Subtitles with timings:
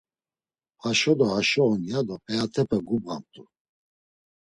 [0.81, 3.43] Haşo do haşo on, yado p̌eat̆epe gubğamt̆u.